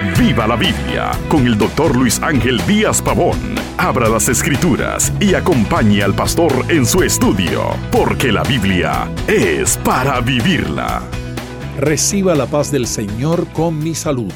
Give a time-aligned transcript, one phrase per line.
[0.00, 3.36] Viva la Biblia con el doctor Luis Ángel Díaz Pavón.
[3.78, 10.20] Abra las escrituras y acompañe al pastor en su estudio, porque la Biblia es para
[10.20, 11.02] vivirla.
[11.78, 14.32] Reciba la paz del Señor con mi salud.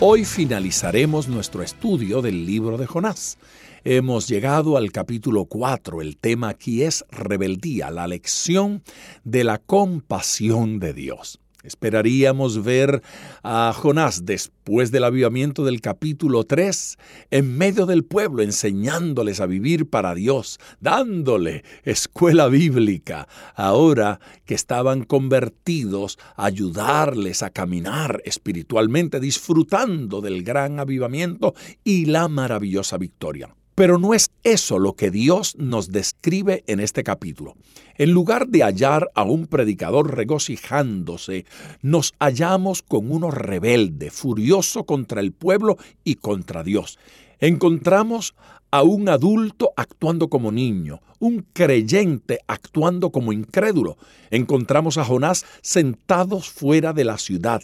[0.00, 3.38] Hoy finalizaremos nuestro estudio del libro de Jonás.
[3.84, 6.02] Hemos llegado al capítulo 4.
[6.02, 8.82] El tema aquí es rebeldía, la lección
[9.22, 11.38] de la compasión de Dios.
[11.66, 13.02] Esperaríamos ver
[13.42, 16.96] a Jonás después del avivamiento del capítulo 3
[17.32, 23.26] en medio del pueblo enseñándoles a vivir para Dios, dándole escuela bíblica.
[23.56, 32.96] Ahora que estaban convertidos, ayudarles a caminar espiritualmente, disfrutando del gran avivamiento y la maravillosa
[32.96, 33.55] victoria.
[33.76, 37.56] Pero no es eso lo que Dios nos describe en este capítulo.
[37.96, 41.44] En lugar de hallar a un predicador regocijándose,
[41.82, 46.98] nos hallamos con uno rebelde, furioso contra el pueblo y contra Dios.
[47.38, 48.34] Encontramos
[48.70, 53.98] a un adulto actuando como niño, un creyente actuando como incrédulo.
[54.30, 57.62] Encontramos a Jonás sentados fuera de la ciudad,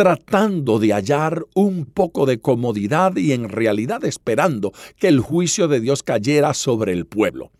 [0.00, 5.78] tratando de hallar un poco de comodidad y en realidad esperando que el juicio de
[5.78, 7.50] Dios cayera sobre el pueblo.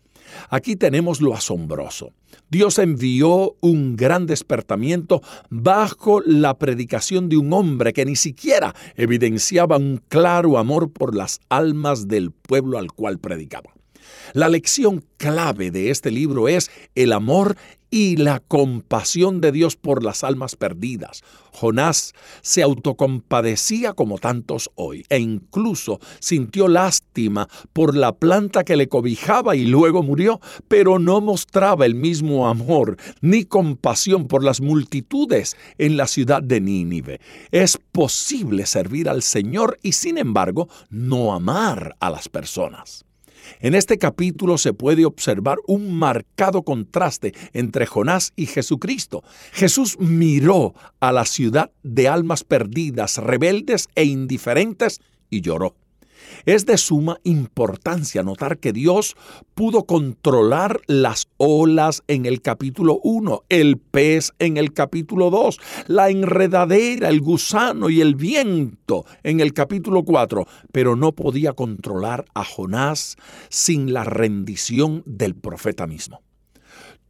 [0.49, 2.13] Aquí tenemos lo asombroso.
[2.49, 9.77] Dios envió un gran despertamiento bajo la predicación de un hombre que ni siquiera evidenciaba
[9.77, 13.71] un claro amor por las almas del pueblo al cual predicaba.
[14.33, 17.55] La lección clave de este libro es el amor
[17.91, 21.23] y la compasión de Dios por las almas perdidas.
[21.51, 28.87] Jonás se autocompadecía como tantos hoy e incluso sintió lástima por la planta que le
[28.87, 35.57] cobijaba y luego murió, pero no mostraba el mismo amor ni compasión por las multitudes
[35.77, 37.19] en la ciudad de Nínive.
[37.51, 43.03] Es posible servir al Señor y sin embargo no amar a las personas.
[43.59, 49.23] En este capítulo se puede observar un marcado contraste entre Jonás y Jesucristo.
[49.51, 55.75] Jesús miró a la ciudad de almas perdidas, rebeldes e indiferentes y lloró.
[56.45, 59.15] Es de suma importancia notar que Dios
[59.53, 66.09] pudo controlar las olas en el capítulo 1, el pez en el capítulo 2, la
[66.09, 72.43] enredadera, el gusano y el viento en el capítulo 4, pero no podía controlar a
[72.43, 73.17] Jonás
[73.49, 76.21] sin la rendición del profeta mismo.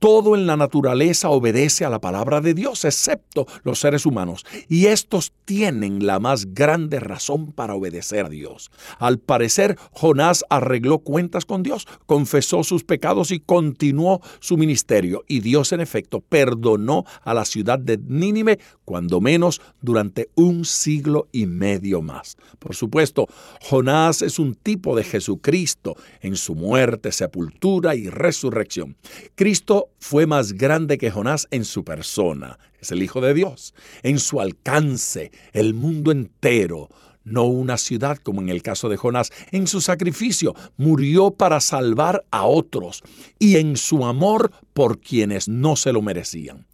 [0.02, 4.88] Todo en la naturaleza obedece a la palabra de Dios, excepto los seres humanos, y
[4.88, 8.72] estos tienen la más grande razón para obedecer a Dios.
[8.98, 15.42] Al parecer, Jonás arregló cuentas con Dios, confesó sus pecados y continuó su ministerio, y
[15.42, 21.46] Dios en efecto perdonó a la ciudad de Nínive, cuando menos durante un siglo y
[21.46, 22.38] medio más.
[22.58, 23.28] Por supuesto,
[23.62, 28.98] Jonás es un tipo de Jesucristo en su muerte, sepultura y resurrección.
[29.36, 34.20] Cristo fue más grande que Jonás en su persona, es el Hijo de Dios, en
[34.20, 36.90] su alcance, el mundo entero,
[37.24, 39.32] no una ciudad como en el caso de Jonás.
[39.52, 43.04] En su sacrificio murió para salvar a otros
[43.38, 46.66] y en su amor por quienes no se lo merecían.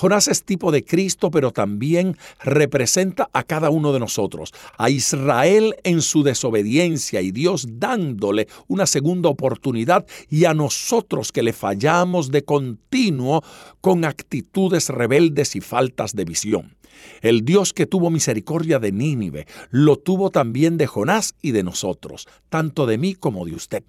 [0.00, 5.74] Jonás es tipo de Cristo, pero también representa a cada uno de nosotros, a Israel
[5.84, 12.30] en su desobediencia y Dios dándole una segunda oportunidad y a nosotros que le fallamos
[12.30, 13.44] de continuo
[13.82, 16.78] con actitudes rebeldes y faltas de visión.
[17.20, 22.26] El Dios que tuvo misericordia de Nínive, lo tuvo también de Jonás y de nosotros,
[22.48, 23.84] tanto de mí como de usted.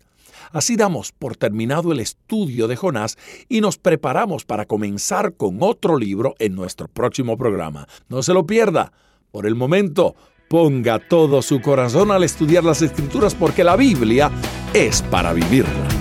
[0.51, 3.17] Así damos por terminado el estudio de Jonás
[3.47, 7.87] y nos preparamos para comenzar con otro libro en nuestro próximo programa.
[8.09, 8.91] No se lo pierda.
[9.31, 10.15] Por el momento,
[10.49, 14.29] ponga todo su corazón al estudiar las escrituras porque la Biblia
[14.73, 16.00] es para vivirla.